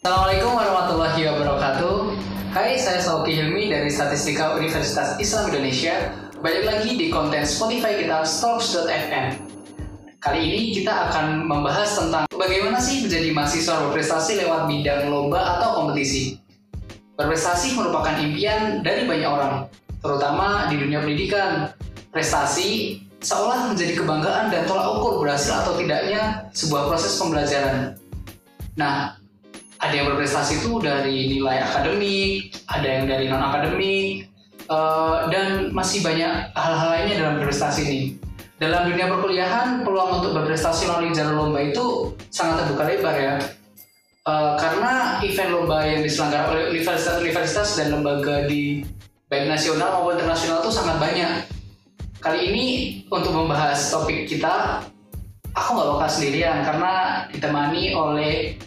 Assalamualaikum 0.00 0.56
warahmatullahi 0.56 1.28
wabarakatuh. 1.28 1.96
Hai, 2.56 2.80
saya 2.80 3.04
Sauki 3.04 3.36
Hilmi 3.36 3.68
dari 3.68 3.92
Statistika 3.92 4.56
Universitas 4.56 5.20
Islam 5.20 5.52
Indonesia. 5.52 6.16
Balik 6.40 6.64
lagi 6.64 6.96
di 6.96 7.12
konten 7.12 7.44
Spotify 7.44 8.00
kita 8.00 8.24
Stocks.fm. 8.24 9.44
Kali 10.16 10.40
ini 10.40 10.72
kita 10.72 11.12
akan 11.12 11.44
membahas 11.44 12.00
tentang 12.00 12.24
bagaimana 12.32 12.80
sih 12.80 13.04
menjadi 13.04 13.28
mahasiswa 13.36 13.76
berprestasi 13.76 14.40
lewat 14.40 14.72
bidang 14.72 15.12
lomba 15.12 15.60
atau 15.60 15.84
kompetisi. 15.84 16.40
Berprestasi 17.20 17.76
merupakan 17.76 18.16
impian 18.24 18.80
dari 18.80 19.04
banyak 19.04 19.28
orang, 19.28 19.68
terutama 20.00 20.72
di 20.72 20.80
dunia 20.80 21.04
pendidikan. 21.04 21.76
Prestasi 22.08 22.96
seolah 23.20 23.68
menjadi 23.68 24.00
kebanggaan 24.00 24.48
dan 24.48 24.64
tolak 24.64 24.96
ukur 24.96 25.20
berhasil 25.20 25.60
atau 25.60 25.76
tidaknya 25.76 26.48
sebuah 26.56 26.88
proses 26.88 27.20
pembelajaran. 27.20 28.00
Nah, 28.80 29.19
ada 29.80 29.94
yang 29.96 30.06
berprestasi 30.12 30.60
itu 30.60 30.76
dari 30.78 31.32
nilai 31.32 31.64
akademik, 31.64 32.52
ada 32.68 32.86
yang 32.86 33.04
dari 33.08 33.26
non 33.32 33.40
akademik, 33.40 34.28
uh, 34.68 35.26
dan 35.32 35.72
masih 35.72 36.04
banyak 36.04 36.52
hal-hal 36.52 36.88
lainnya 36.92 37.16
dalam 37.24 37.34
berprestasi 37.40 37.80
ini. 37.88 38.00
Dalam 38.60 38.92
dunia 38.92 39.08
perkuliahan, 39.08 39.88
peluang 39.88 40.20
untuk 40.20 40.36
berprestasi 40.36 40.84
melalui 40.84 41.16
jalur 41.16 41.48
lomba 41.48 41.64
itu 41.64 42.12
sangat 42.28 42.68
terbuka 42.68 42.84
lebar 42.92 43.16
ya. 43.16 43.34
Uh, 44.28 44.52
karena 44.60 45.16
event 45.24 45.50
lomba 45.56 45.80
yang 45.88 46.04
diselenggarakan 46.04 46.52
oleh 46.52 46.64
universitas-universitas 46.76 47.80
dan 47.80 47.96
lembaga 47.96 48.44
di 48.44 48.84
baik 49.32 49.48
nasional 49.48 49.96
maupun 49.96 50.20
internasional 50.20 50.60
itu 50.60 50.70
sangat 50.76 51.00
banyak 51.00 51.48
Kali 52.20 52.52
ini 52.52 52.66
untuk 53.08 53.32
membahas 53.32 53.88
topik 53.88 54.28
kita, 54.28 54.84
aku 55.56 55.68
nggak 55.72 55.88
bakal 55.96 56.08
sendirian 56.12 56.60
karena 56.60 57.24
ditemani 57.32 57.96
oleh 57.96 58.60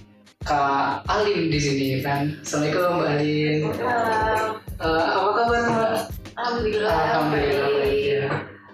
Kak 0.43 1.07
Alin 1.07 1.47
di 1.47 1.59
sini 1.59 2.03
kan. 2.03 2.27
Assalamualaikum 2.43 2.99
Mbak 2.99 3.09
Alin. 3.15 3.59
Halo. 3.79 4.47
Uh, 4.83 5.03
apa 5.15 5.29
kabar 5.39 5.59
Mbak? 5.63 5.93
Alhamdulillah. 6.35 6.91
Alhamdulillah 6.99 7.69
baik 7.79 8.01
ya. 8.03 8.23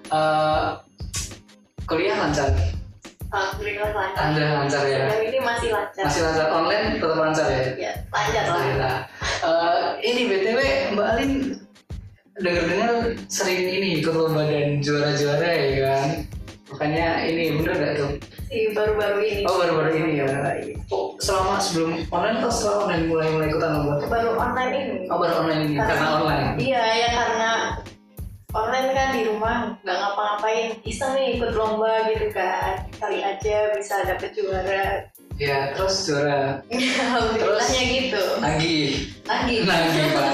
Uh, 0.09 0.65
kuliah 1.85 2.17
lancar. 2.17 2.49
Alhamdulillah 3.29 3.89
lancar. 3.93 4.17
Alhamdulillah 4.17 4.53
lancar 4.65 4.83
ya. 4.89 5.03
Sejauh 5.05 5.23
ini 5.29 5.39
masih 5.45 5.69
lancar. 5.69 6.03
Masih 6.09 6.21
lancar 6.25 6.47
online 6.49 6.85
tetap 6.97 7.17
lancar 7.21 7.47
ya. 7.47 7.61
Ya, 7.77 7.93
lancar 8.09 8.33
lah. 8.33 8.49
Alhamdulillah. 8.49 8.97
Uh, 9.39 9.85
ini 10.01 10.21
btw 10.25 10.59
Mbak 10.97 11.07
Alin 11.13 11.31
dengar-dengar 12.39 12.91
sering 13.27 13.67
ini 13.67 13.99
ikut 13.99 14.15
lomba 14.15 14.47
dan 14.47 14.79
juara-juara 14.79 15.51
ya 15.51 15.69
kan 15.91 16.09
makanya 16.71 17.07
ini 17.27 17.59
bener 17.59 17.75
gak 17.75 17.93
tuh 17.99 18.11
Si 18.49 18.71
baru-baru 18.73 19.19
ini. 19.21 19.41
oh 19.45 19.55
baru-baru 19.59 19.91
ini 19.93 20.11
ya 20.23 20.29
oh 20.89 21.08
selama 21.19 21.59
sebelum 21.59 22.07
online 22.09 22.37
atau 22.39 22.51
setelah 22.51 22.75
online? 22.87 23.03
Mulai 23.11 23.27
mulai 23.35 23.47
ikutan 23.51 23.69
lomba 23.75 23.93
Baru 24.07 24.29
online 24.39 24.71
ini. 24.73 24.97
oh 25.11 25.17
baru 25.19 25.35
online 25.43 25.61
ini 25.67 25.75
karena 25.77 26.07
online. 26.15 26.45
Iya, 26.55 26.83
ya 26.83 27.09
karena 27.11 27.51
online 28.49 28.89
kan 28.97 29.07
di 29.13 29.21
rumah 29.27 29.55
nggak 29.83 29.97
ngapa-ngapain. 29.99 30.67
Iseng 30.87 31.11
nih 31.13 31.27
ikut 31.37 31.51
lomba 31.53 32.07
gitu 32.09 32.27
kan. 32.31 32.87
Kali 32.97 33.19
aja 33.21 33.55
bisa 33.75 33.95
dapet 34.07 34.31
juara. 34.33 35.05
Ya 35.35 35.71
terus 35.75 36.07
juara. 36.07 36.63
Alhamdulillahnya 37.03 37.81
gitu. 37.83 38.23
lagi 38.39 38.77
lagi 39.23 39.55
lagi 39.63 40.01
pak 40.11 40.31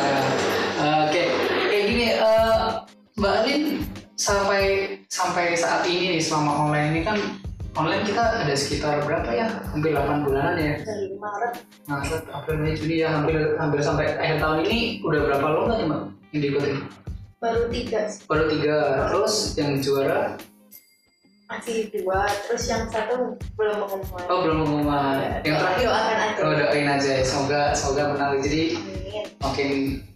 oke 0.82 1.24
kayak 1.70 1.84
gini 1.90 2.06
eh, 2.18 2.66
mbak 3.20 3.34
Alin 3.44 3.64
sampai 4.16 4.64
sampai 5.12 5.54
saat 5.54 5.84
ini 5.86 6.18
nih 6.18 6.22
selama 6.24 6.68
online 6.68 6.88
ini 6.96 7.02
kan 7.04 7.18
online 7.76 8.04
kita 8.08 8.24
ada 8.48 8.56
sekitar 8.56 9.04
berapa 9.04 9.30
ya? 9.30 9.48
Hampir 9.72 9.92
8 9.92 10.24
bulanan 10.26 10.56
ya. 10.56 10.74
Dari 10.82 11.16
Maret. 11.20 11.54
Maret, 11.86 12.24
April, 12.32 12.56
Mei, 12.64 12.74
Juni 12.74 13.04
ya 13.04 13.10
hampir 13.12 13.60
hampir 13.60 13.80
sampai 13.84 14.16
akhir 14.16 14.40
tahun 14.40 14.60
ini 14.68 14.80
udah 15.04 15.20
berapa 15.28 15.46
lomba 15.52 15.74
nih 15.78 15.86
mbak 15.88 16.02
yang 16.32 16.42
diikutin? 16.42 16.78
baru 17.46 17.70
tiga. 17.70 18.02
Baru 18.26 18.44
tiga, 18.50 18.78
terus 19.12 19.54
yang 19.54 19.78
juara? 19.78 20.34
Masih 21.46 21.94
dua. 21.94 22.26
Terus 22.50 22.64
yang 22.66 22.90
satu 22.90 23.38
belum 23.54 23.76
pengumuman. 23.86 24.24
Oh 24.26 24.38
belum 24.42 24.58
pengumuman. 24.66 25.46
Yang 25.46 25.56
terakhir? 25.62 25.86
doakan 25.86 26.18
aja. 26.18 26.42
Oh 26.42 26.54
doain 26.58 26.88
aja. 26.90 27.12
Ya 27.22 27.24
semoga 27.24 27.62
semoga 27.78 28.04
menang. 28.18 28.42
Jadi 28.42 28.62
Amin. 28.82 29.26
makin 29.38 29.70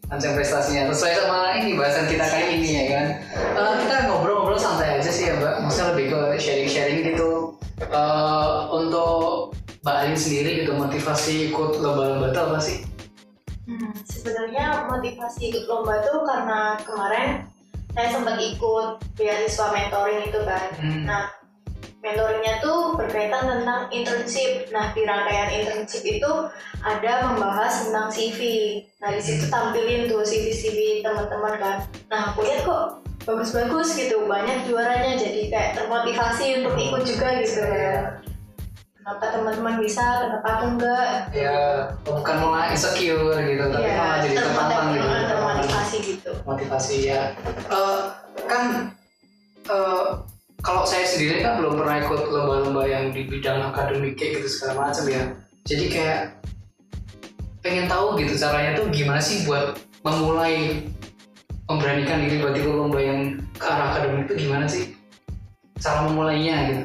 lancar 0.09 0.31
prestasinya. 0.33 0.89
Sesuai 0.89 1.13
sama 1.21 1.53
ini 1.61 1.77
bahasan 1.77 2.09
kita 2.09 2.25
kali 2.25 2.45
ini 2.57 2.69
ya 2.73 2.85
kan? 2.97 3.05
Eh, 3.37 3.73
kita 3.85 3.95
ngobrol-ngobrol 4.09 4.57
santai 4.57 4.97
aja 4.97 5.11
sih 5.13 5.29
ya 5.29 5.37
mbak. 5.37 5.69
Maksudnya 5.69 5.85
lebih 5.93 6.05
ke 6.09 6.21
sharing-sharing 6.41 7.01
gitu 7.13 7.48
Eh, 7.79 8.59
untuk 8.75 9.55
mbak 9.79 9.95
Alin 10.03 10.19
sendiri 10.19 10.63
gitu 10.63 10.75
motivasi 10.75 11.55
ikut 11.55 11.79
lomba-lomba 11.79 12.35
itu 12.35 12.39
apa 12.43 12.59
sih? 12.59 12.77
Hmm, 13.63 13.95
sebenarnya 14.03 14.91
motivasi 14.91 15.55
ikut 15.55 15.65
lomba 15.71 16.03
tuh 16.03 16.27
karena 16.27 16.75
kemarin 16.83 17.47
saya 17.95 18.07
sempat 18.11 18.35
ikut 18.43 18.99
beasiswa 19.15 19.67
mentoring 19.71 20.21
itu 20.27 20.39
kan. 20.43 20.65
Hmm. 20.75 21.03
Nah, 21.07 21.23
mentoringnya 22.03 22.59
tuh 22.59 22.99
berkaitan 22.99 23.47
tentang 23.47 23.87
internship. 23.95 24.67
Nah, 24.75 24.91
di 24.91 25.07
rangkaian 25.07 25.49
internship 25.63 26.03
itu 26.03 26.31
ada 26.83 27.31
membahas 27.31 27.87
tentang 27.87 28.11
CV. 28.11 28.41
Nah, 28.99 29.15
di 29.15 29.21
situ 29.23 29.47
tampilin 29.47 30.11
tuh 30.11 30.27
CV-CV 30.27 30.99
teman-teman 30.99 31.55
kan. 31.55 31.77
Nah, 32.11 32.35
aku 32.35 32.43
lihat 32.43 32.67
kok 32.67 33.08
bagus-bagus 33.29 33.93
gitu, 33.93 34.25
banyak 34.25 34.65
juaranya 34.65 35.13
jadi 35.13 35.41
kayak 35.47 35.69
termotivasi 35.77 36.45
untuk 36.59 36.73
ikut 36.73 37.01
juga 37.05 37.27
gitu 37.39 37.61
ya. 37.61 38.17
Kenapa 38.97 39.25
teman-teman 39.31 39.75
bisa, 39.79 40.05
kenapa 40.21 40.47
aku 40.51 40.65
enggak? 40.75 41.09
ya 41.31 41.57
bukan 42.03 42.35
malah 42.39 42.69
insecure 42.69 43.37
gitu 43.37 43.63
tapi 43.69 43.81
Iya, 43.81 43.93
malah 43.95 44.17
jadi 44.19 44.35
tertantang 44.37 44.85
gitu 44.91 45.07
termotivasi, 45.07 45.97
gitu. 46.03 46.31
motivasi 46.43 46.95
ya 47.05 47.21
Eh, 47.69 47.99
kan 48.45 48.63
eh, 49.65 50.07
kalau 50.59 50.83
saya 50.83 51.05
sendiri 51.05 51.39
kan 51.39 51.57
belum 51.57 51.79
pernah 51.79 51.95
ikut 52.01 52.21
lomba-lomba 52.27 52.83
yang 52.85 53.09
di 53.09 53.25
bidang 53.25 53.71
akademik 53.71 54.13
kayak 54.13 54.41
gitu 54.41 54.47
segala 54.51 54.89
macam 54.89 55.05
ya 55.07 55.23
jadi 55.63 55.85
kayak 55.87 56.19
pengen 57.59 57.87
tahu 57.87 58.13
gitu 58.15 58.35
caranya 58.35 58.77
tuh 58.77 58.87
gimana 58.89 59.17
sih 59.19 59.41
buat 59.43 59.73
memulai 60.01 60.85
memberanikan 61.69 62.25
diri 62.25 62.41
buat 62.41 62.57
ikut 62.57 62.73
lomba 62.73 62.99
yang 62.99 63.37
ke 63.55 63.65
arah 63.69 63.93
akademik 63.93 64.25
itu 64.25 64.49
gimana 64.49 64.65
sih 64.65 64.97
cara 65.77 66.09
memulainya 66.09 66.55
gitu 66.67 66.83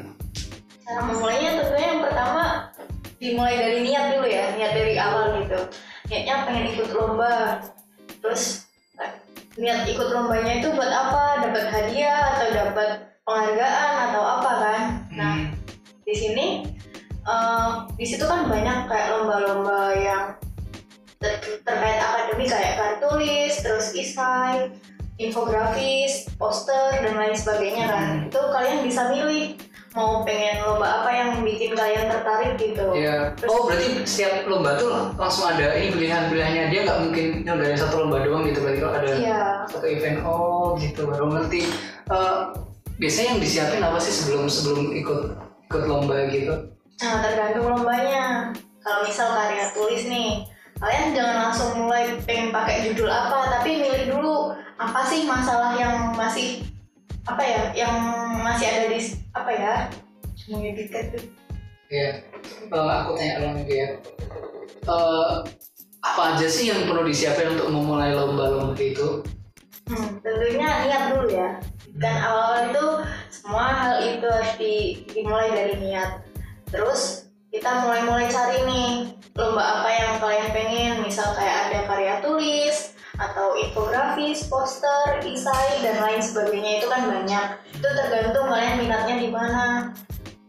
Cara 0.85 1.01
memulainya 1.09 1.49
tentunya 1.57 1.87
yang 1.97 2.01
pertama 2.05 2.43
dimulai 3.17 3.57
dari 3.57 3.79
niat 3.81 4.05
dulu 4.13 4.27
ya, 4.29 4.53
niat 4.53 4.71
dari 4.77 4.93
awal 5.01 5.41
gitu. 5.41 5.59
Niatnya 6.13 6.45
pengen 6.45 6.65
ikut 6.77 6.89
lomba, 6.93 7.57
terus 8.21 8.69
eh, 9.01 9.17
niat 9.57 9.89
ikut 9.89 10.13
lombanya 10.13 10.61
itu 10.61 10.69
buat 10.77 10.85
apa? 10.85 11.41
Dapat 11.41 11.65
hadiah 11.73 12.37
atau 12.37 12.47
dapat 12.53 12.89
penghargaan 13.25 13.93
atau 14.13 14.21
apa 14.21 14.51
kan? 14.61 14.81
Nah 15.09 15.33
Hmm. 15.41 15.57
di 16.05 16.13
sini 16.13 16.47
eh, 17.25 17.71
di 17.97 18.05
situ 18.05 18.21
kan 18.29 18.45
banyak 18.45 18.85
kayak 18.85 19.09
lomba-lomba 19.17 19.79
yang 19.97 20.23
ter- 21.25 21.61
terkait 21.65 21.97
akademik 21.97 22.47
kayak 22.53 22.73
kartulis, 22.77 23.53
terus 23.65 23.87
isai, 23.97 24.69
infografis, 25.17 26.29
poster 26.37 27.01
dan 27.01 27.17
lain 27.17 27.33
sebagainya 27.33 27.85
kan. 27.89 28.05
Hmm. 28.05 28.27
Itu 28.29 28.41
kalian 28.53 28.85
bisa 28.85 29.09
milih 29.09 29.57
mau 29.95 30.27
pengen 30.27 30.59
lomba 30.59 31.01
apa 31.01 31.09
yang 31.09 31.29
bikin 31.39 31.71
kalian 31.71 32.11
tertarik 32.11 32.59
gitu. 32.59 32.83
Iya. 32.91 33.31
Oh 33.47 33.63
berarti 33.63 34.03
setiap 34.03 34.43
lomba 34.43 34.75
tuh 34.75 34.91
langsung 35.15 35.47
ada 35.47 35.71
ini 35.71 35.95
pilihan-pilihannya 35.95 36.63
dia 36.67 36.79
nggak 36.83 36.99
mungkin 36.99 37.25
nyelenggarin 37.47 37.79
satu 37.79 38.03
lomba 38.03 38.19
doang 38.27 38.43
gitu 38.43 38.59
berarti 38.59 38.79
kalau 38.83 38.93
ada 38.99 39.09
Iya. 39.15 39.41
satu 39.71 39.87
event 39.87 40.19
oh 40.27 40.75
gitu 40.75 41.07
baru 41.07 41.25
ngerti. 41.31 41.63
Eh, 42.11 42.39
biasanya 42.99 43.27
yang 43.35 43.39
disiapin 43.39 43.81
apa 43.81 43.97
sih 44.03 44.11
sebelum 44.11 44.51
sebelum 44.51 44.91
ikut 44.91 45.21
ikut 45.71 45.83
lomba 45.87 46.27
gitu? 46.27 46.53
Nah 46.99 47.15
tergantung 47.23 47.65
lombanya. 47.71 48.51
Kalau 48.83 49.01
misal 49.01 49.31
karya 49.33 49.65
tulis 49.73 50.05
nih, 50.05 50.43
kalian 50.79 51.15
jangan 51.15 51.35
langsung 51.47 51.69
mulai 51.87 52.19
pengen 52.27 52.51
pakai 52.51 52.91
judul 52.91 53.07
apa, 53.07 53.59
tapi 53.59 53.79
milih 53.79 54.11
dulu 54.11 54.35
apa 54.75 55.07
sih 55.07 55.23
masalah 55.23 55.79
yang 55.79 56.11
masih 56.13 56.67
apa 57.25 57.41
ya, 57.41 57.61
yang 57.73 57.95
masih 58.43 58.65
ada 58.67 58.91
di 58.91 58.99
apa 59.33 59.49
ya, 59.55 59.73
mengeditkan 60.51 61.15
tuh. 61.15 61.23
Iya. 61.89 62.09
Eh, 62.69 62.89
aku 62.91 63.11
tanya 63.17 63.33
dong 63.41 63.63
ya. 63.65 63.97
Eh, 64.85 65.35
apa 66.05 66.21
aja 66.37 66.45
sih 66.45 66.69
yang 66.69 66.85
perlu 66.85 67.07
disiapin 67.07 67.57
untuk 67.57 67.71
memulai 67.73 68.13
lomba-lomba 68.13 68.77
itu? 68.77 69.25
Hmm, 69.85 70.17
tentunya 70.21 70.85
niat 70.85 71.03
dulu 71.13 71.29
ya. 71.29 71.61
Dan 71.97 72.15
awal 72.25 72.69
itu 72.73 72.85
semua 73.29 73.65
hal 73.73 73.93
itu 74.01 74.25
harus 74.25 74.53
di- 74.57 75.05
dimulai 75.13 75.49
dari 75.53 75.77
niat. 75.81 76.25
Terus 76.69 77.29
kita 77.65 77.81
mulai-mulai 77.81 78.29
cari 78.29 78.61
nih 78.61 78.89
lomba 79.33 79.81
apa 79.81 79.89
yang 79.89 80.21
kalian 80.21 80.49
pengen. 80.53 80.93
Misal 81.01 81.33
kayak 81.33 81.57
ada 81.65 81.79
karya 81.89 82.15
tulis 82.21 82.93
atau 83.17 83.57
infografis, 83.57 84.45
poster, 84.45 85.17
isai 85.25 85.81
dan 85.81 85.97
lain 85.97 86.21
sebagainya 86.21 86.77
itu 86.77 86.85
kan 86.93 87.09
banyak. 87.09 87.57
Itu 87.73 87.89
tergantung 87.89 88.53
kalian 88.53 88.85
minatnya 88.85 89.17
di 89.17 89.33
mana. 89.33 89.89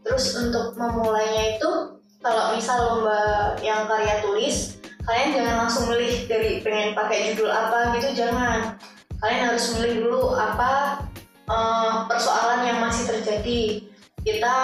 Terus 0.05 0.37
untuk 0.37 0.77
memulainya 0.77 1.57
itu 1.57 1.97
kalau 2.21 2.53
misal 2.53 2.77
lomba 2.85 3.57
yang 3.65 3.89
karya 3.89 4.21
tulis 4.21 4.77
kalian 5.09 5.41
jangan 5.41 5.55
langsung 5.65 5.89
milih 5.89 6.29
dari 6.29 6.61
pengen 6.61 6.93
pakai 6.93 7.33
judul 7.33 7.49
apa 7.49 7.97
gitu 7.97 8.13
jangan 8.13 8.77
kalian 9.25 9.41
harus 9.41 9.73
milih 9.73 10.05
dulu 10.05 10.37
apa 10.37 11.01
uh, 11.49 12.05
persoalan 12.05 12.61
yang 12.61 12.77
masih 12.77 13.09
terjadi 13.09 13.89
kita 14.27 14.55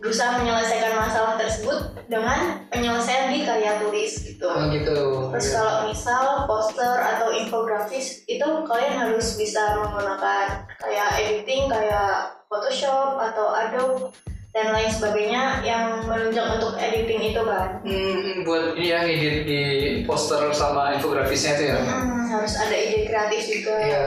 berusaha 0.00 0.40
menyelesaikan 0.40 0.96
masalah 0.96 1.36
tersebut 1.36 1.92
dengan 2.08 2.64
penyelesaian 2.72 3.28
di 3.28 3.44
karya 3.44 3.76
tulis 3.76 4.12
gitu. 4.24 4.48
Oh 4.48 4.64
gitu. 4.72 5.28
Terus 5.36 5.48
kalau 5.52 5.76
misal 5.92 6.24
poster 6.48 6.96
atau 6.96 7.28
infografis 7.28 8.24
itu 8.24 8.48
kalian 8.64 8.96
harus 8.96 9.36
bisa 9.36 9.76
menggunakan 9.76 10.64
kayak 10.80 11.08
editing 11.20 11.68
kayak 11.68 12.32
Photoshop 12.48 13.20
atau 13.20 13.52
Adobe 13.52 14.08
dan 14.50 14.74
lain 14.74 14.90
sebagainya 14.90 15.62
yang 15.62 16.02
menunjang 16.08 16.58
untuk 16.58 16.74
editing 16.80 17.30
itu 17.30 17.40
kan. 17.44 17.78
Hmm, 17.84 18.42
buat 18.42 18.74
ini 18.74 18.88
yang 18.88 19.04
edit 19.04 19.36
di 19.46 19.62
poster 20.08 20.48
sama 20.56 20.96
infografisnya 20.96 21.60
itu 21.60 21.64
ya. 21.70 21.78
Hmm, 21.78 22.24
harus 22.26 22.56
ada 22.56 22.74
ide 22.74 23.06
kreatif 23.06 23.42
juga. 23.46 23.76
Iya. 23.84 24.04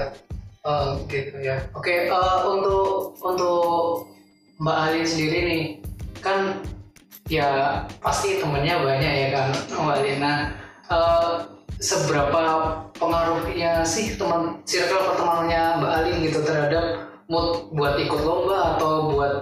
Oh, 0.63 0.95
gitu 1.11 1.37
ya. 1.43 1.59
Oke, 1.75 2.07
uh, 2.07 2.47
untuk 2.47 3.15
untuk 3.19 4.12
Mbak 4.63 4.77
Alin 4.79 5.03
sendiri 5.03 5.39
nih, 5.43 5.63
kan 6.23 6.63
ya 7.27 7.83
pasti 7.99 8.39
temennya 8.39 8.79
banyak 8.79 9.11
ya 9.11 9.27
kan 9.35 9.47
Mbak 9.83 9.95
Alin. 9.99 10.17
Nah, 10.23 10.37
uh, 10.87 11.31
seberapa 11.83 12.41
pengaruhnya 12.95 13.83
sih 13.83 14.15
teman 14.15 14.63
circle 14.63 15.03
pertemanannya 15.03 15.83
Mbak 15.83 15.91
Alin 15.99 16.17
gitu 16.23 16.39
terhadap 16.47 17.11
mood 17.27 17.75
buat 17.75 17.99
ikut 17.99 18.23
lomba 18.23 18.79
atau 18.79 19.11
buat 19.11 19.33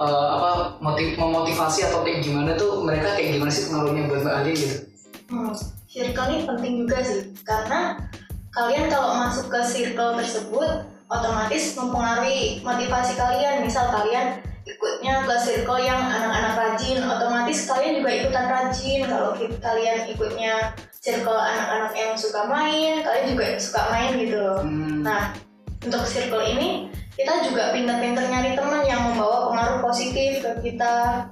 uh, 0.00 0.28
apa 0.40 0.50
motiv 0.80 1.12
memotivasi 1.20 1.84
atau 1.84 2.00
kayak 2.00 2.24
gimana 2.24 2.56
tuh 2.56 2.80
mereka 2.80 3.20
kayak 3.20 3.36
gimana 3.36 3.52
sih 3.52 3.68
pengaruhnya 3.68 4.08
buat 4.08 4.20
Mbak 4.24 4.36
Alin 4.40 4.54
gitu? 4.56 4.76
Hmm, 5.28 5.52
circle 5.92 6.28
ini 6.32 6.40
penting 6.48 6.72
juga 6.88 6.98
sih 7.04 7.36
karena 7.44 8.00
kalian 8.56 8.88
kalau 8.88 9.12
masuk 9.12 9.52
ke 9.52 9.60
circle 9.60 10.16
tersebut 10.16 10.88
otomatis 11.12 11.76
mempengaruhi 11.76 12.64
motivasi 12.64 13.12
kalian 13.12 13.60
misal 13.60 13.92
kalian 13.92 14.40
ikutnya 15.04 15.28
ke 15.28 15.36
circle 15.36 15.84
yang 15.84 16.00
anak-anak 16.00 16.54
rajin 16.56 17.04
otomatis 17.04 17.68
kalian 17.68 18.00
juga 18.00 18.10
ikutan 18.24 18.46
rajin. 18.48 19.00
Kalau 19.04 19.30
kalian 19.36 19.98
ikutnya 20.08 20.72
circle 20.96 21.36
anak-anak 21.36 21.92
yang 21.92 22.16
suka 22.16 22.48
main 22.48 23.04
kalian 23.04 23.26
juga 23.36 23.44
suka 23.60 23.80
main 23.92 24.16
gitu 24.16 24.40
loh. 24.40 24.64
Hmm. 24.64 25.04
nah 25.04 25.36
untuk 25.84 26.08
circle 26.08 26.40
ini 26.40 26.88
kita 27.20 27.44
juga 27.44 27.76
pintar-pintar 27.76 28.32
nyari 28.32 28.56
teman 28.56 28.80
yang 28.88 29.12
membawa 29.12 29.52
pengaruh 29.52 29.84
positif 29.84 30.40
ke 30.40 30.72
kita. 30.72 31.28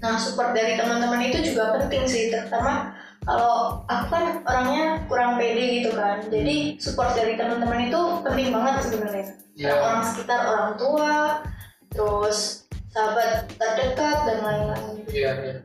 Nah 0.00 0.16
support 0.16 0.56
dari 0.56 0.80
teman-teman 0.80 1.20
itu 1.20 1.52
juga 1.52 1.76
penting 1.76 2.08
sih 2.08 2.32
terutama 2.32 2.96
kalau 3.28 3.84
aku 3.92 4.08
kan 4.08 4.40
orangnya 4.48 5.04
kurang 5.04 5.36
pede 5.36 5.84
gitu 5.84 5.92
kan. 5.92 6.24
Jadi 6.32 6.80
support 6.80 7.12
dari 7.12 7.36
teman-teman 7.36 7.92
itu 7.92 8.00
penting 8.24 8.48
banget 8.56 8.88
sebenarnya. 8.88 9.26
Yeah. 9.52 9.76
orang 9.84 10.00
sekitar 10.04 10.40
orang 10.48 10.72
tua 10.80 11.44
terus 11.92 12.65
sahabat 12.96 13.44
terdekat 13.60 14.18
dan 14.24 14.38
lain-lain 14.40 14.96
iya 15.12 15.32
yeah. 15.36 15.58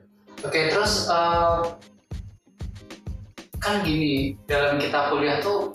oke 0.44 0.60
terus 0.68 1.07
uh, 1.07 1.63
kan 3.63 3.80
gini 3.88 4.36
dalam 4.51 4.75
kita 4.75 5.07
kuliah 5.07 5.39
tuh 5.39 5.72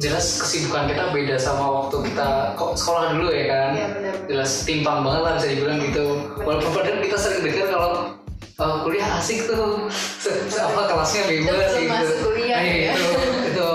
jelas 0.00 0.40
kesibukan 0.40 0.88
kita 0.88 1.12
beda 1.12 1.36
sama 1.36 1.84
waktu 1.84 2.08
kita 2.08 2.56
kok 2.56 2.80
sekolah 2.80 3.12
dulu 3.12 3.28
ya 3.28 3.44
kan 3.44 3.70
iya, 3.76 3.86
benar. 3.92 4.14
jelas 4.24 4.50
timpang 4.64 5.04
banget 5.04 5.20
lah 5.20 5.32
bisa 5.36 5.46
dibilang 5.52 5.80
gitu 5.84 6.06
walaupun 6.40 6.70
padahal 6.72 7.00
kita 7.04 7.16
sering 7.20 7.40
dengar 7.44 7.68
kalau 7.68 7.92
uh, 8.56 8.76
kuliah 8.80 9.08
asik 9.20 9.44
tuh 9.44 9.88
apa 10.56 10.80
kelasnya 10.88 11.22
bebas 11.28 11.64
sih 11.76 11.84
gitu 11.92 12.08
kuliah, 12.24 12.60
nah, 12.60 12.72
ya. 12.72 12.92
itu 12.96 13.10
itu 13.52 13.70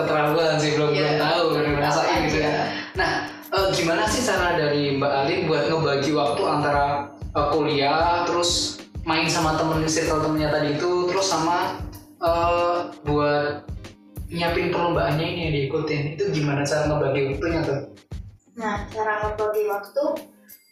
keterlaluan 0.00 0.56
sih 0.56 0.70
belum 0.80 0.90
yeah. 0.96 1.00
belum 1.12 1.16
tahu 1.20 1.44
belum 1.60 1.72
ngerasain 1.76 2.20
gitu 2.32 2.38
ya 2.40 2.52
nah 2.56 2.83
uh, 3.64 3.72
gimana 3.72 4.04
sih 4.04 4.20
cara 4.20 4.60
dari 4.60 5.00
Mbak 5.00 5.12
Alin 5.24 5.40
buat 5.48 5.64
ngebagi 5.72 6.12
waktu 6.12 6.42
antara 6.44 7.16
uh, 7.32 7.48
kuliah 7.48 8.28
terus 8.28 8.80
main 9.08 9.24
sama 9.28 9.56
temen 9.56 9.84
circle 9.88 10.20
temennya 10.20 10.52
tadi 10.52 10.76
itu 10.76 11.08
terus 11.08 11.26
sama 11.32 11.80
uh, 12.20 12.92
buat 13.08 13.64
nyiapin 14.28 14.68
perlombaannya 14.68 15.24
ini 15.24 15.40
yang 15.48 15.54
diikutin 15.56 16.02
itu 16.16 16.24
gimana 16.32 16.66
cara 16.66 16.90
ngebagi 16.90 17.20
waktunya 17.32 17.60
tuh? 17.64 17.80
Nah 18.58 18.84
cara 18.92 19.12
ngebagi 19.24 19.62
waktu 19.70 20.04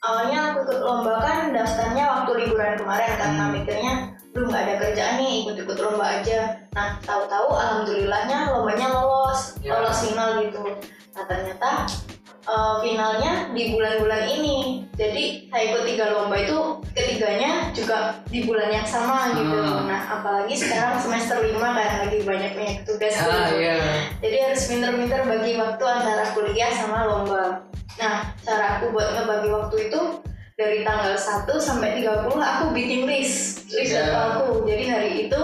awalnya 0.02 0.38
aku 0.50 0.58
ikut 0.66 0.80
lomba 0.82 1.14
kan 1.22 1.54
daftarnya 1.54 2.04
waktu 2.04 2.30
liburan 2.44 2.74
kemarin 2.74 3.12
karena 3.16 3.44
hmm. 3.46 3.52
mikirnya 3.54 3.94
belum 4.32 4.48
gak 4.48 4.64
ada 4.64 4.74
kerjaan 4.80 5.14
nih 5.20 5.34
ikut-ikut 5.44 5.78
lomba 5.78 6.04
aja 6.20 6.40
nah 6.72 6.96
tahu-tahu 7.04 7.52
alhamdulillahnya 7.52 8.50
lombanya 8.56 8.88
lolos 8.90 9.60
ya. 9.60 9.76
lolos 9.76 10.00
final 10.08 10.40
gitu 10.40 10.58
nah 11.12 11.24
ternyata 11.28 11.84
uh, 12.46 12.82
finalnya 12.82 13.50
di 13.54 13.74
bulan-bulan 13.74 14.24
ini. 14.26 14.86
Jadi 14.92 15.48
saya 15.48 15.62
ikut 15.72 15.82
tiga 15.88 16.12
lomba 16.12 16.36
itu 16.38 16.58
ketiganya 16.92 17.72
juga 17.72 18.20
di 18.28 18.44
bulan 18.44 18.68
yang 18.70 18.86
sama 18.86 19.32
gitu. 19.34 19.56
Hmm. 19.56 19.88
Nah 19.88 20.02
apalagi 20.20 20.54
sekarang 20.54 21.00
semester 21.00 21.40
lima 21.42 21.74
kan 21.74 22.06
lagi 22.06 22.18
banyak 22.22 22.52
banyak 22.54 22.78
tugas. 22.84 23.14
Ah, 23.18 23.50
gitu. 23.50 23.62
yeah. 23.62 24.10
Jadi 24.20 24.36
harus 24.50 24.62
pinter-pinter 24.68 25.20
bagi 25.26 25.52
waktu 25.56 25.84
antara 25.84 26.24
kuliah 26.36 26.70
sama 26.74 27.08
lomba. 27.08 27.64
Nah 27.98 28.34
cara 28.44 28.78
aku 28.78 28.92
buat 28.92 29.16
ngebagi 29.16 29.48
waktu 29.48 29.76
itu 29.90 30.00
dari 30.52 30.84
tanggal 30.84 31.16
1 31.16 31.48
sampai 31.58 32.04
30 32.04 32.28
aku 32.28 32.64
bikin 32.76 33.08
list 33.08 33.66
list 33.72 33.96
yeah. 33.96 34.36
aku. 34.36 34.62
Jadi 34.68 34.84
hari 34.86 35.10
itu 35.26 35.42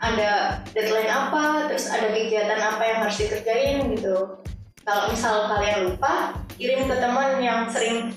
ada 0.00 0.64
deadline 0.72 1.12
apa, 1.12 1.68
terus 1.68 1.92
ada 1.92 2.08
kegiatan 2.08 2.56
apa 2.56 2.82
yang 2.88 2.98
harus 3.04 3.20
dikerjain 3.20 3.84
gitu 3.92 4.40
kalau 4.90 5.06
misal 5.06 5.46
kalian 5.46 5.86
lupa 5.86 6.34
kirim 6.58 6.90
ke 6.90 6.94
teman 6.98 7.38
yang 7.38 7.70
sering 7.70 8.10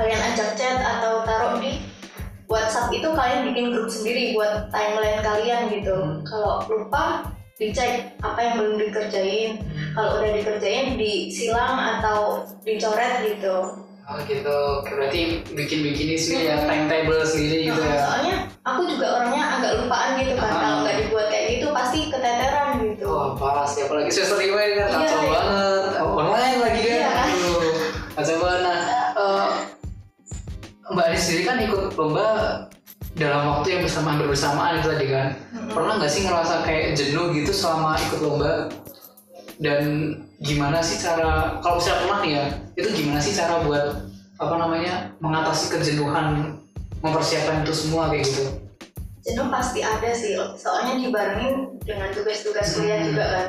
kalian 0.00 0.16
ajak 0.32 0.56
chat 0.56 0.80
atau 0.80 1.20
taruh 1.28 1.60
di 1.60 1.84
WhatsApp 2.48 2.88
itu 2.88 3.04
kalian 3.12 3.52
bikin 3.52 3.68
grup 3.68 3.92
sendiri 3.92 4.32
buat 4.32 4.72
timeline 4.72 5.20
kalian 5.20 5.68
gitu 5.68 5.92
hmm. 5.92 6.24
kalau 6.24 6.64
lupa 6.72 7.28
dicek 7.60 8.16
apa 8.24 8.38
yang 8.40 8.54
belum 8.56 8.74
dikerjain 8.80 9.60
hmm. 9.60 9.92
kalau 9.92 10.24
udah 10.24 10.30
dikerjain 10.40 10.96
disilang 10.96 11.76
atau 11.76 12.48
dicoret 12.64 13.20
gitu 13.28 13.84
Oh 14.06 14.22
gitu, 14.22 14.86
berarti 14.86 15.42
bikin-bikin 15.50 16.14
sih 16.14 16.46
ya 16.46 16.62
timetable 16.62 17.26
sendiri 17.26 17.74
gitu 17.74 17.82
nah, 17.82 17.90
ya. 17.90 17.98
Soalnya 18.06 18.34
aku 18.62 18.86
juga 18.86 19.18
orangnya 19.18 19.58
agak 19.58 19.82
lupaan 19.82 20.14
gitu 20.22 20.38
kan, 20.38 20.46
ah. 20.46 20.58
kalau 20.62 20.76
nggak 20.86 20.96
dibuat 21.02 21.26
kayak 21.26 21.46
gitu 21.58 21.66
pasti 21.74 21.98
keteteran. 22.06 22.65
Wah 23.16 23.32
parah 23.32 23.64
sih, 23.64 23.88
apalagi 23.88 24.12
semester 24.12 24.36
lima 24.44 24.60
ini 24.60 24.74
kan 24.76 24.88
kacau 24.92 25.20
iya, 25.24 25.32
banget, 25.32 25.82
oh, 26.04 26.20
online 26.20 26.58
lagi 26.60 26.80
kan. 26.84 27.00
Iya. 27.32 27.48
Kacau 28.12 28.36
banget. 28.44 28.60
Nah, 28.60 28.80
uh, 29.16 29.48
Mbak 30.92 31.04
Anis 31.08 31.22
sendiri 31.24 31.42
kan 31.48 31.56
ikut 31.64 31.82
lomba 31.96 32.26
dalam 33.16 33.42
waktu 33.48 33.66
yang 33.72 33.82
bersamaan 33.88 34.20
bersamaan 34.20 34.84
itu 34.84 34.88
tadi 34.92 35.06
kan. 35.08 35.28
Hmm. 35.32 35.72
Pernah 35.72 35.92
nggak 35.96 36.12
sih 36.12 36.22
ngerasa 36.28 36.54
kayak 36.68 36.92
jenuh 36.92 37.32
gitu 37.32 37.52
selama 37.56 37.96
ikut 37.96 38.20
lomba? 38.20 38.68
Dan 39.56 40.12
gimana 40.44 40.84
sih 40.84 41.00
cara 41.00 41.56
kalau 41.64 41.80
misalnya 41.80 42.00
pernah 42.04 42.20
ya 42.28 42.44
itu 42.76 42.88
gimana 42.92 43.16
sih 43.24 43.32
cara 43.32 43.64
buat 43.64 44.04
apa 44.36 44.54
namanya 44.60 45.16
mengatasi 45.24 45.72
kejenuhan 45.72 46.60
mempersiapkan 47.00 47.64
itu 47.64 47.72
semua 47.72 48.12
kayak 48.12 48.28
gitu 48.28 48.65
jenuh 49.26 49.50
pasti 49.50 49.82
ada 49.82 50.10
sih. 50.14 50.38
Soalnya 50.54 51.02
dibarengin 51.02 51.82
dengan 51.82 52.14
tugas-tugas 52.14 52.78
kuliah 52.78 53.02
hmm. 53.02 53.06
juga 53.10 53.24
kan. 53.26 53.46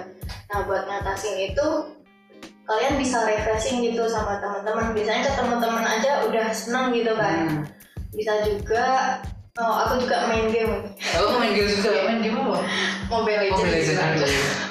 Nah 0.50 0.60
buat 0.66 0.84
ngatasin 0.90 1.54
itu 1.54 1.68
kalian 2.68 3.00
bisa 3.00 3.24
refreshing 3.24 3.86
gitu 3.86 4.10
sama 4.10 4.42
teman-teman. 4.42 4.98
Biasanya 4.98 5.22
ke 5.30 5.32
teman-teman 5.38 5.86
aja 5.86 6.12
udah 6.26 6.46
senang 6.50 6.90
gitu 6.92 7.14
kan. 7.14 7.46
Hmm. 7.46 7.66
bisa 8.08 8.34
juga 8.50 9.20
oh 9.62 9.74
aku 9.86 10.02
juga 10.02 10.26
main 10.26 10.50
game. 10.50 10.90
Oh 11.22 11.38
main 11.38 11.54
game 11.54 11.70
juga? 11.70 11.90
Main 12.10 12.26
game 12.26 12.40
apa? 12.40 12.60
Mobile 13.14 13.40
Legends, 13.46 13.94
Mobile 13.94 14.26
Legends 14.26 14.68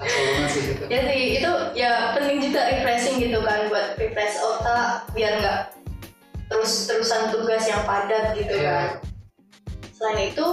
gitu. 0.00 0.84
ya 0.88 1.00
sih 1.12 1.22
itu 1.36 1.52
ya 1.76 2.16
penting 2.16 2.40
juga 2.40 2.72
refreshing 2.72 3.20
gitu 3.20 3.38
kan 3.44 3.68
buat 3.68 4.00
refresh 4.00 4.40
otak 4.40 5.04
biar 5.12 5.44
nggak 5.44 5.58
terus 6.48 6.88
terusan 6.88 7.30
tugas 7.30 7.68
yang 7.68 7.84
padat 7.84 8.32
gitu 8.34 8.54
yeah. 8.56 8.96
kan 8.96 9.09
selain 10.00 10.32
itu 10.32 10.48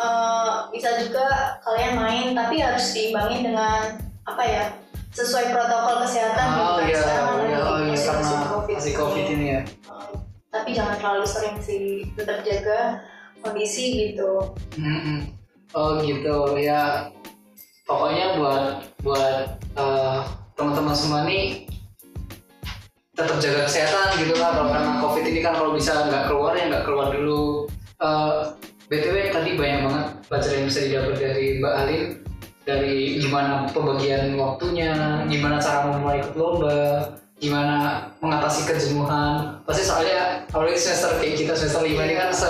uh, 0.00 0.72
bisa 0.72 0.96
juga 1.04 1.60
kalian 1.60 2.00
main 2.00 2.26
tapi 2.32 2.64
harus 2.64 2.96
diimbangin 2.96 3.52
dengan 3.52 4.00
apa 4.24 4.42
ya 4.48 4.64
sesuai 5.12 5.52
protokol 5.52 6.08
kesehatan 6.08 6.48
oh, 6.56 6.80
gitu 6.80 6.96
iya, 6.96 6.96
sekarang 6.96 7.28
iya, 7.44 7.58
oh, 7.60 7.78
iya, 7.84 7.96
karena 8.00 8.30
COVID, 8.48 8.76
masih 8.80 8.94
COVID 8.96 9.26
ini 9.36 9.46
ya. 9.52 9.60
Uh, 9.84 10.12
tapi 10.48 10.68
jangan 10.72 10.96
terlalu 10.96 11.26
sering 11.28 11.56
sih 11.60 12.08
tetap 12.16 12.40
jaga 12.40 13.04
kondisi 13.44 13.84
gitu. 14.08 14.56
Oh 15.76 15.90
gitu. 16.00 16.56
Ya 16.56 17.12
pokoknya 17.84 18.40
buat 18.40 18.64
buat 19.04 19.60
uh, 19.76 20.24
teman-teman 20.56 20.96
semua 20.96 21.28
nih 21.28 21.68
tetap 23.12 23.36
jaga 23.44 23.68
kesehatan 23.68 24.08
gitu 24.24 24.34
lah. 24.40 24.56
Kalau 24.56 24.70
karena 24.72 24.92
covid 25.04 25.24
ini 25.28 25.40
kan 25.44 25.52
kalau 25.52 25.76
bisa 25.76 25.92
nggak 26.08 26.32
keluar 26.32 26.52
ya 26.56 26.64
nggak 26.72 26.84
keluar 26.88 27.12
dulu 27.12 27.68
uh, 28.02 28.54
BTW 28.88 29.30
tadi 29.34 29.50
banyak 29.58 29.80
banget 29.84 30.06
pelajaran 30.26 30.56
yang 30.56 30.66
bisa 30.66 30.80
didapat 30.86 31.14
dari 31.20 31.44
Mbak 31.60 31.74
Alin 31.76 32.02
dari 32.68 33.16
gimana 33.16 33.64
pembagian 33.72 34.36
waktunya, 34.36 35.24
gimana 35.24 35.56
cara 35.56 35.88
memulai 35.88 36.20
ikut 36.20 36.36
lomba, 36.36 37.16
gimana 37.40 38.08
mengatasi 38.20 38.68
kejenuhan. 38.68 39.64
Pasti 39.64 39.88
soalnya 39.88 40.44
apalagi 40.52 40.76
semester 40.76 41.16
kayak 41.16 41.40
kita 41.40 41.52
semester 41.56 41.80
lima 41.80 42.04
ini 42.04 42.14
kan 42.20 42.28
se 42.28 42.48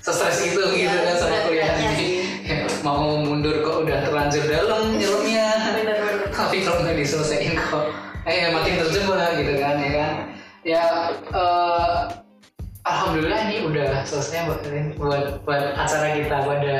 stres 0.00 0.40
itu 0.40 0.56
gitu 0.56 0.96
kan 1.04 1.16
sama 1.20 1.44
kuliah 1.44 1.76
ini. 1.76 2.24
Mau 2.86 3.20
mundur 3.20 3.60
kok 3.60 3.84
udah 3.84 4.00
terlanjur 4.08 4.48
dalam 4.48 4.96
bener-bener 4.96 6.32
Tapi 6.32 6.64
kalau 6.64 6.80
nggak 6.80 6.96
diselesaikan 6.96 7.60
kok, 7.68 7.92
eh 8.24 8.48
makin 8.48 8.80
terjebak 8.80 9.36
gitu 9.44 9.54
kan 9.60 9.76
ya 9.76 9.90
kan. 9.92 10.12
Ya 10.64 10.80
eh, 10.80 11.08
Alhamdulillah 13.20 13.52
ini 13.52 13.58
udah 13.68 13.88
selesai 14.08 14.48
buat, 14.48 14.60
buat, 14.96 15.24
buat 15.44 15.64
acara 15.76 16.16
kita 16.16 16.40
pada 16.40 16.76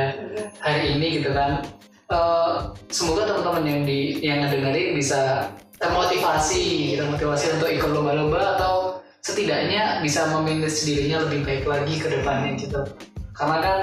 hari 0.64 0.96
ini 0.96 1.20
gitu 1.20 1.36
kan. 1.36 1.60
Eh, 2.08 2.56
semoga 2.88 3.28
teman-teman 3.28 3.64
yang 3.68 3.80
di 3.84 4.24
yang 4.24 4.48
ngedengerin 4.48 4.96
bisa 4.96 5.52
termotivasi, 5.76 6.96
termotivasi 6.96 7.60
untuk 7.60 7.68
ikut 7.68 7.92
lomba-lomba 7.92 8.56
atau 8.56 9.04
setidaknya 9.20 10.00
bisa 10.00 10.32
memanage 10.32 10.80
dirinya 10.88 11.28
lebih 11.28 11.44
baik 11.44 11.68
lagi 11.68 12.00
ke 12.00 12.08
depannya 12.08 12.56
gitu. 12.56 12.88
Karena 13.36 13.56
kan 13.60 13.80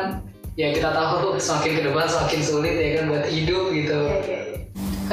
ya 0.57 0.73
kita 0.73 0.89
tahu 0.97 1.37
semakin 1.37 1.71
ke 1.77 1.81
depan 1.93 2.09
semakin 2.09 2.41
sulit 2.41 2.73
ya 2.73 2.89
kan 2.97 3.05
buat 3.13 3.25
hidup 3.29 3.65
gitu. 3.69 4.01
Iya, 4.01 4.17
iya, 4.25 4.39
iya. 4.49 4.59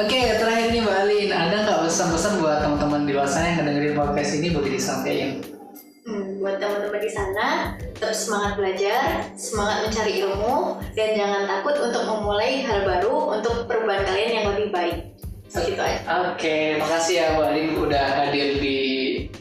Oke, 0.01 0.17
terakhir 0.41 0.73
nih 0.73 0.81
Mbak 0.81 0.97
Alin, 0.97 1.29
ada 1.29 1.55
nggak 1.61 1.79
pesan-pesan 1.85 2.41
buat 2.41 2.65
teman-teman 2.65 3.05
di 3.05 3.13
luar 3.13 3.29
sana 3.29 3.53
yang 3.53 3.61
ngedengerin 3.61 3.93
podcast 3.93 4.33
ini 4.33 4.49
boleh 4.49 4.73
disampaikan? 4.73 5.54
Buat 6.45 6.61
teman-teman 6.61 7.01
di 7.01 7.09
sana, 7.09 7.73
tetap 7.73 8.13
semangat 8.13 8.53
belajar, 8.61 9.25
semangat 9.33 9.89
mencari 9.89 10.21
ilmu, 10.21 10.77
dan 10.93 11.17
jangan 11.17 11.49
takut 11.49 11.73
untuk 11.81 12.05
memulai 12.05 12.61
hal 12.61 12.85
baru 12.85 13.33
untuk 13.33 13.65
perubahan 13.65 14.05
kalian 14.05 14.29
yang 14.29 14.45
lebih 14.53 14.69
baik. 14.69 15.09
Segitu 15.49 15.81
aja. 15.81 16.05
Oke, 16.05 16.77
makasih 16.77 17.13
ya 17.17 17.25
Mbak 17.33 17.49
Alin 17.49 17.69
udah 17.81 18.05
hadir 18.13 18.61
di 18.61 18.77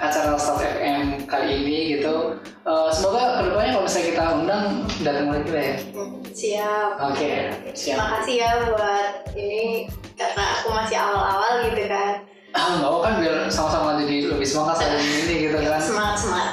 acara 0.00 0.32
Start 0.40 0.64
FM 0.64 1.28
kali 1.28 1.60
ini 1.60 2.00
gitu. 2.00 2.40
Eh, 2.64 2.88
semoga 2.96 3.36
ke 3.36 3.52
depannya 3.52 3.70
kalau 3.76 3.84
misalnya 3.84 4.08
kita 4.08 4.24
undang 4.40 4.66
datang 5.04 5.26
lagi 5.28 5.50
lah 5.52 5.60
ya. 5.60 5.76
Hmm, 5.92 6.12
siap. 6.32 6.90
Oke, 7.12 7.32
siap. 7.76 7.96
Makasih 8.00 8.34
ya 8.40 8.50
buat 8.72 9.12
ini 9.36 9.92
karena 10.16 10.44
aku 10.56 10.72
masih 10.72 10.96
awal-awal 10.96 11.68
gitu 11.68 11.84
kan. 11.84 12.24
Ah, 12.54 12.78
nggak 12.78 12.90
kan 13.02 13.14
biar 13.18 13.36
sama-sama 13.50 13.98
jadi 13.98 14.30
lebih 14.30 14.46
semangat 14.46 14.86
saling 14.86 15.02
ini 15.26 15.50
gitu 15.50 15.58
kan. 15.58 15.82
Semangat 15.82 16.16
semangat. 16.22 16.43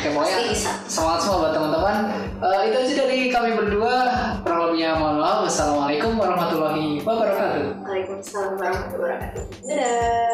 Oke 0.00 0.16
pokoknya 0.16 0.56
semangat 0.88 1.20
semua 1.20 1.36
buat 1.44 1.52
teman-teman. 1.52 1.96
Eh, 2.40 2.60
itu 2.72 2.76
aja 2.80 2.94
dari 3.04 3.28
kami 3.28 3.52
berdua. 3.52 3.96
Kurang 4.40 4.72
lebihnya 4.72 4.96
mohon 4.96 5.20
maaf. 5.20 5.44
Wassalamualaikum 5.44 6.16
warahmatullahi 6.16 7.04
wabarakatuh. 7.04 7.84
Waalaikumsalam 7.84 8.56
warahmatullahi 8.56 8.96
wabarakatuh. 8.96 9.42
Dadah. 9.68 10.29